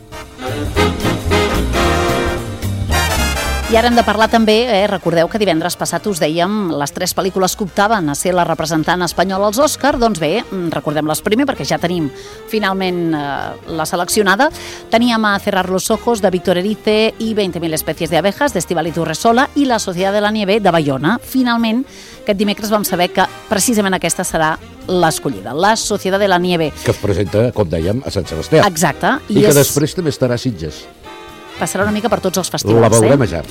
[3.66, 7.10] I ara hem de parlar també, eh, recordeu que divendres passat us dèiem les tres
[7.18, 11.46] pel·lícules que optaven a ser la representant espanyola als Òscar, doncs bé, mm, recordem-les primer
[11.48, 12.06] perquè ja tenim
[12.48, 13.18] finalment eh,
[13.66, 14.50] la seleccionada.
[14.88, 19.48] Teníem a Cerrar los ojos de Víctor Erice i 20.000 especies de abejas d'Estivali Torresola
[19.56, 21.18] i La Societat de la Nieve de Bayona.
[21.20, 21.84] Finalment,
[22.22, 26.72] aquest dimecres vam saber que precisament aquesta serà l'escollida, La Societat de la Nieve.
[26.84, 28.64] Que es presenta, com dèiem, a Sant Sebastià.
[28.64, 29.18] Exacte.
[29.28, 30.84] I, que és- després també estarà a Sitges.
[31.58, 32.82] Passarà una mica per tots els festivals.
[32.82, 33.28] La veurem eh?
[33.28, 33.42] allà.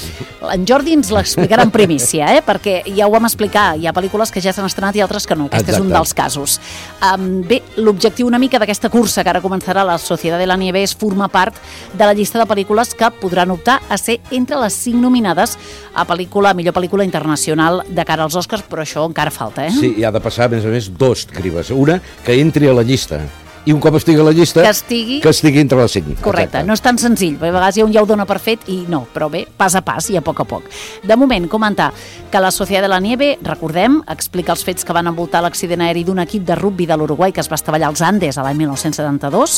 [0.53, 2.41] En Jordi ens l'explicarà en primícia, eh?
[2.45, 5.37] perquè ja ho vam explicar, hi ha pel·lícules que ja s'han estrenat i altres que
[5.37, 5.97] no, aquest és un Exacte.
[5.97, 6.57] dels casos.
[7.05, 10.83] Um, bé, l'objectiu una mica d'aquesta cursa que ara començarà la Societat de la Nieve
[10.85, 11.57] és formar part
[11.93, 15.57] de la llista de pel·lícules que podran optar a ser entre les cinc nominades
[15.93, 19.73] a pel·lícula, millor pel·lícula internacional de cara als Oscars, però això encara falta, eh?
[19.75, 21.71] Sí, i ha de passar, a més a més, dos cribes.
[21.75, 23.23] Una, que entri a la llista.
[23.65, 24.61] I un cop estigui a la llista...
[24.61, 26.19] Que estigui- Que estigui entre les cinc.
[26.21, 28.37] Correcte, no és tan senzill, perquè a vegades hi ha un ja ho dona per
[28.39, 30.67] fet i no, però bé, pas a pas i a poc a poc.
[31.03, 31.87] De moment, comentar
[32.29, 36.03] que la Societat de la Nieve, recordem, explica els fets que van envoltar l'accident aeri
[36.05, 39.57] d'un equip de rugbi de l'Uruguai que es va estavellar als Andes a l'any 1972.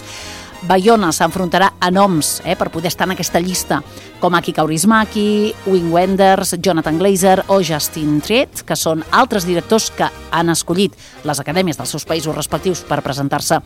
[0.65, 3.81] Bayona s'enfrontarà a noms eh, per poder estar en aquesta llista,
[4.19, 10.07] com Aki Kaurismaki, Wing Wenders, Jonathan Glazer o Justin Triet, que són altres directors que
[10.33, 10.95] han escollit
[11.27, 13.59] les acadèmies dels seus països respectius per presentar-se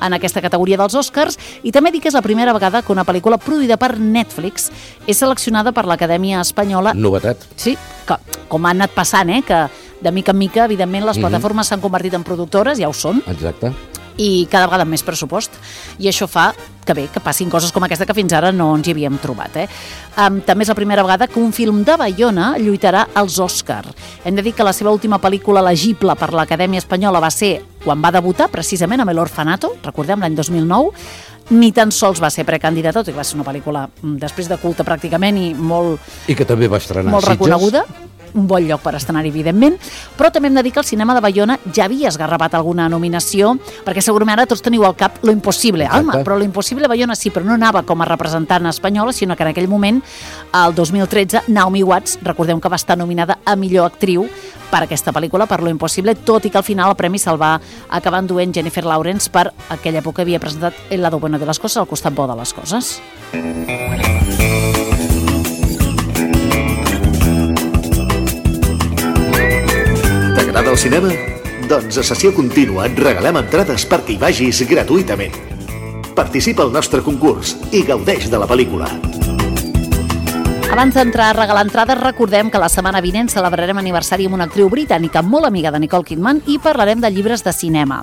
[0.00, 1.36] en aquesta categoria dels Oscars.
[1.66, 4.70] I també dic que és la primera vegada que una pel·lícula produïda per Netflix
[5.06, 7.42] és seleccionada per l'Acadèmia Espanyola Novetat.
[7.56, 7.74] Sí,
[8.06, 9.66] que, com ha anat passant, eh, que
[10.00, 11.22] de mica en mica, evidentment, les Mhm.
[11.26, 13.72] plataformes s'han convertit en productores, ja ho són, Exacte.
[14.16, 15.58] I cada vegada amb més pressupost
[15.98, 16.52] i això fa
[16.86, 19.56] que bé, que passin coses com aquesta que fins ara no ens hi havíem trobat.
[19.58, 19.66] Eh?
[20.22, 23.82] Um, també és la primera vegada que un film de Bayona lluitarà als Òscar.
[24.24, 28.02] Hem de dir que la seva última pel·lícula elegible per l'Acadèmia Espanyola va ser quan
[28.02, 30.94] va debutar precisament amb El Orfanato, recordem l'any 2009,
[31.58, 34.48] ni tan sols va ser precandidat, tot i que va ser una pel·lícula mm, després
[34.50, 37.38] de culte pràcticament i molt, I que també va estrenar molt Sitges.
[37.38, 37.84] reconeguda
[38.36, 39.78] un bon lloc per estrenar-hi, evidentment,
[40.16, 43.54] però també hem de dir que el cinema de Bayona ja havia esgarrapat alguna nominació,
[43.86, 46.02] perquè segurament ara tots teniu al cap lo impossible, Exacte.
[46.02, 49.36] Alma, però lo impossible a Bayona sí, però no anava com a representant espanyola, sinó
[49.36, 50.02] que en aquell moment,
[50.52, 54.26] el 2013, Naomi Watts, recordem que va estar nominada a millor actriu
[54.70, 57.54] per aquesta pel·lícula, per lo impossible, tot i que al final el premi se'l va
[57.88, 61.78] acabar enduent Jennifer Lawrence per aquella època havia presentat El lado bueno de les coses,
[61.78, 63.00] el costat bo de les coses.
[70.56, 71.10] T'agrada el cinema?
[71.68, 75.34] Doncs a sessió contínua et regalem entrades perquè hi vagis gratuïtament.
[76.16, 78.88] Participa al nostre concurs i gaudeix de la pel·lícula.
[80.72, 84.72] Abans d'entrar a regalar entrades, recordem que la setmana vinent celebrarem aniversari amb una actriu
[84.72, 88.00] britànica molt amiga de Nicole Kidman i parlarem de llibres de cinema.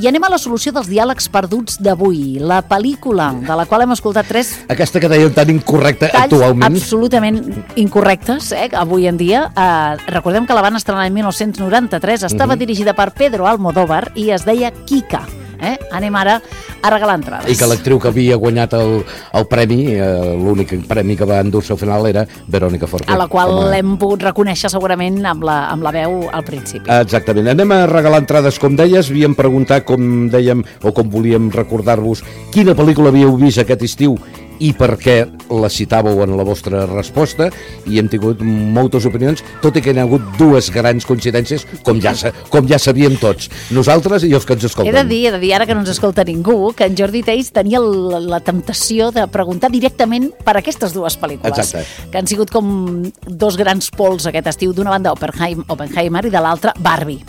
[0.00, 3.92] I anem a la solució dels diàlegs perduts d'avui, la pel·lícula, de la qual hem
[3.92, 6.64] escoltat tres Aquesta que dèiem tan incorrecta talls actualment.
[6.64, 7.42] absolutament
[7.76, 9.52] incorrectes, eh, avui en dia.
[9.54, 12.58] Eh, recordem que la van estrenar en 1993, estava Mhm.
[12.60, 15.26] dirigida per Pedro Almodóvar i es deia Kika.
[15.62, 15.76] Eh?
[15.94, 16.40] Anem ara
[16.82, 17.48] a regalar entrades.
[17.48, 19.04] I que l'actriu que havia guanyat el,
[19.38, 23.12] el premi, eh, l'únic premi que va endur-se al final era Verònica Forqué.
[23.12, 26.90] a la qual a- l'hem pogut reconèixer segurament amb la, amb la veu al principi.
[26.90, 27.48] Exactament.
[27.54, 29.08] Anem a regalar entrades, com deies.
[29.10, 34.16] Havíem preguntat, com dèiem, o com volíem recordar-vos, quina pel·lícula havíeu vist aquest estiu
[34.62, 35.16] i per què
[35.52, 37.48] la citàveu en la vostra resposta
[37.90, 42.00] i hem tingut moltes opinions, tot i que hi ha hagut dues grans coincidències, com
[42.02, 42.14] ja,
[42.52, 44.94] com ja sabíem tots, nosaltres i els que ens He escolten.
[44.94, 47.50] de dir, he de dir, ara que no ens escolta ningú, que en Jordi Teis
[47.52, 51.58] tenia la, la temptació de preguntar directament per aquestes dues pel·lícules.
[51.58, 52.08] Exacte.
[52.12, 56.42] Que han sigut com dos grans pols aquest estiu, d'una banda Oppenheim, Oppenheimer i de
[56.42, 57.20] l'altra Barbie.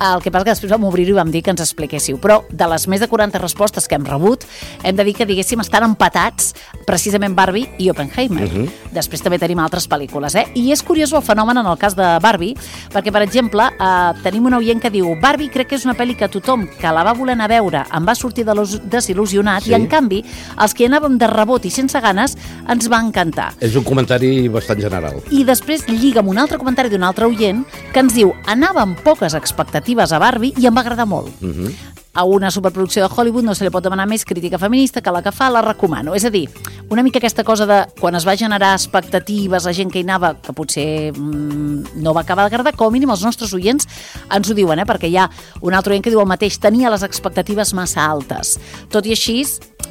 [0.00, 2.18] El que passa que després vam obrir-ho i vam dir que ens expliquéssiu.
[2.18, 4.44] Però de les més de 40 respostes que hem rebut,
[4.82, 6.52] hem de dir que, diguéssim, estan empatats
[6.86, 8.48] precisament Barbie i Oppenheimer.
[8.50, 8.68] Mhm.
[8.92, 10.46] Després també tenim altres pel·lícules, eh?
[10.54, 12.56] I és curiós el fenomen en el cas de Barbie,
[12.92, 16.16] perquè, per exemple, eh, tenim un oient que diu Barbie crec que és una pel·li
[16.16, 19.70] que tothom que la va voler anar a veure en va sortir delos- desil·lusionat Sí.
[19.70, 20.24] i, en canvi,
[20.60, 22.36] els que anàvem de rebot i sense ganes
[22.68, 23.54] ens va encantar.
[23.60, 25.22] És un comentari bastant general.
[25.30, 28.98] I després lliga amb un altre comentari d'un altre oient que ens diu anava amb
[29.00, 31.28] poques expectatives a Barbie i em va agradar molt.
[31.40, 31.93] Uh -huh.
[32.14, 35.22] A una superproducció de Hollywood no se li pot demanar més crítica feminista que la
[35.22, 36.14] que fa, la recomano.
[36.14, 36.44] És a dir,
[36.90, 40.34] una mica aquesta cosa de quan es va generar expectatives, la gent que hi anava,
[40.40, 43.88] que potser mm, no va acabar d'agradar, com a mínim els nostres oients
[44.30, 44.86] ens ho diuen, eh?
[44.86, 45.28] perquè hi ha
[45.62, 48.58] un altre oient que diu el mateix, tenia les expectatives massa altes.
[48.94, 49.40] Tot i així,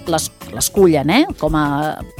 [0.07, 1.21] les- l'escullen eh?
[1.39, 1.65] com a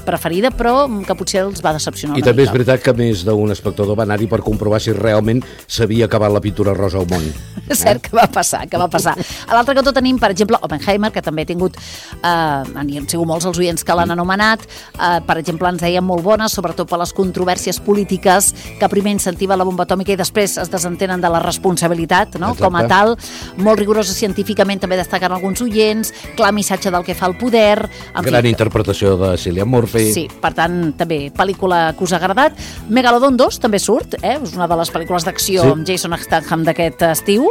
[0.05, 2.57] preferida, però que potser els va decepcionar I també és mica.
[2.57, 6.73] veritat que més d'un espectador va anar-hi per comprovar si realment s'havia acabat la pintura
[6.73, 7.23] rosa al món.
[7.69, 9.13] És cert que va passar, que va passar.
[9.51, 13.83] L'altre tenim, per exemple, Oppenheimer, que també ha tingut, eh, han sigut molts els oients
[13.83, 18.53] que l'han anomenat, eh, per exemple, ens deien molt bones, sobretot per les controvèrsies polítiques,
[18.79, 22.51] que primer incentiva la bomba atòmica i després es desentenen de la responsabilitat, no?
[22.53, 22.63] Exacte.
[22.63, 23.17] com a tal,
[23.57, 28.23] molt rigorosa científicament, també destaquen alguns oients, clar missatge del que fa el poder, en
[28.23, 30.11] Gran fi, interpretació de Cillian Murphy.
[30.13, 32.53] Sí, per tant, també pel·lícula que us ha agradat.
[32.89, 34.39] Megalodon 2 també surt, eh?
[34.41, 35.69] és una de les pel·lícules d'acció Sí.
[35.69, 37.49] amb Jason Statham d'aquest estiu.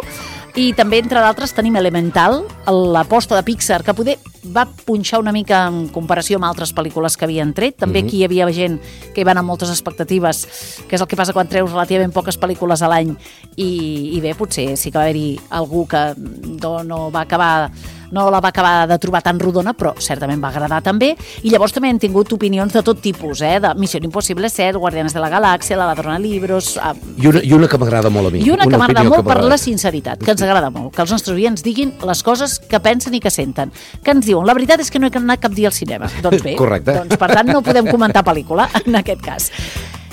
[0.55, 4.19] I també, entre d'altres, tenim Elemental, l'aposta de Pixar, que poder
[4.53, 7.79] va punxar una mica en comparació amb altres pel·lícules que havien tret.
[7.79, 8.07] També Mhm.
[8.07, 8.79] aquí hi havia gent
[9.15, 10.47] que hi van amb moltes expectatives,
[10.89, 13.17] que és el que passa quan treus relativament poques pel·lícules a l'any.
[13.57, 17.71] I, I bé, potser sí que va haver-hi algú que no, no va acabar
[18.13, 21.15] no la va acabar de trobar tan rodona, però certament va agradar també.
[21.43, 23.59] I llavors també hem tingut opinions de tot tipus, eh?
[23.65, 26.77] de Missió Impossible 7, Guardianes de la Galàxia, La ladrona de libros...
[26.77, 28.45] eh, I una, I una que m'agrada molt a mi.
[28.45, 29.49] I una, que m'agrada molt per m'agrada.
[29.55, 33.15] la sinceritat, que ens agrada molt, que els nostres oients diguin les coses que pensen
[33.17, 33.73] i que senten.
[34.05, 36.11] Que ens diuen, la veritat és que no he anat cap dia al cinema.
[36.23, 36.93] Doncs bé, Correcte.
[37.01, 39.51] doncs per tant no podem comentar pel·lícula en aquest cas.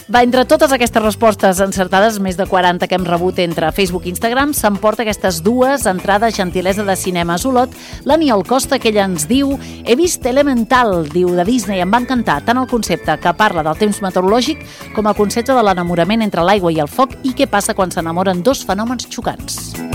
[0.10, 4.10] Va, entre totes aquestes respostes encertades, més de 40 que hem rebut entre Facebook i
[4.10, 7.76] Instagram, s'emporta aquestes dues entrades gentilesa de cinema a Olot.
[8.10, 9.54] L'Aniol Costa, que ella ens diu
[9.86, 13.78] he vist Elemental, diu, de Disney, em va encantar tant el concepte que parla del
[13.78, 17.78] temps meteorològic com el concepte de l'enamorament entre l'aigua i el foc i què passa
[17.78, 19.89] quan s'enamoren dos fenòmens xocants.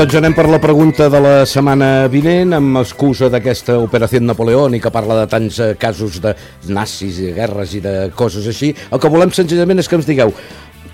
[0.00, 5.18] Doncs anem per la pregunta de la setmana vinent, amb excusa d'aquesta operació napoleònica parla
[5.18, 6.32] de tants eh, casos de
[6.72, 8.70] nazis i de guerres i de coses així.
[8.88, 10.32] El que volem senzillament és que ens digueu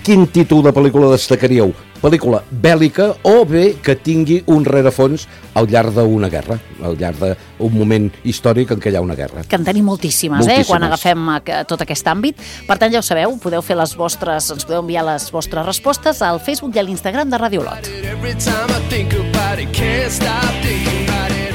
[0.07, 1.72] quin títol de pel·lícula destacaríeu?
[1.98, 5.24] Pel·lícula bèl·lica o bé que tingui un rerefons
[5.59, 7.18] al llarg d'una guerra, al llarg
[7.59, 9.42] d'un moment històric en què hi ha una guerra.
[9.48, 10.66] que en tenim moltíssimes, Moltíssimes.
[10.66, 12.36] eh, quan agafem tot aquest àmbit.
[12.68, 16.22] Per tant, ja ho sabeu, podeu fer les vostres, ens podeu enviar les vostres respostes
[16.22, 17.90] al Facebook i a l'Instagram de Radio Lot.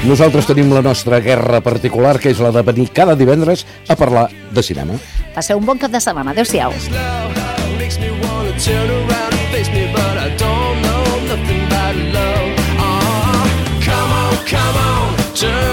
[0.04, 4.28] Nosaltres tenim la nostra guerra particular, que és la de venir cada divendres a parlar
[4.52, 4.98] de cinema.
[5.34, 6.32] Passeu un bon cap de setmana.
[6.32, 6.72] Adéu-siau.
[8.64, 12.54] turn around and face me, but I don't know nothing about love.
[12.78, 15.71] Ah, oh, come on, come on, turn.